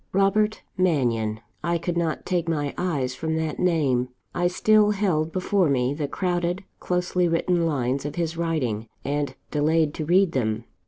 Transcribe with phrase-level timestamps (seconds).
[0.13, 5.69] "Robert Mannion!" I could not take my eyes from that name: I still held before
[5.69, 10.63] me the crowded, closely written lines of his writing, and delayed to read them.